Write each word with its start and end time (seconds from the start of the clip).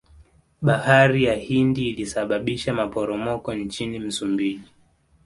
bahari 0.61 1.23
ya 1.23 1.35
hindi 1.35 1.89
ilisababisha 1.89 2.73
maporomoko 2.73 3.53
nchini 3.53 3.99
msumbiji 3.99 4.71